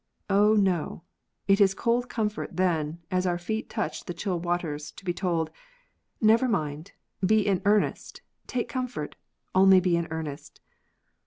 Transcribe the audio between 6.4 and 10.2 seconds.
mind! Be in earnest! Take comfort! Only be in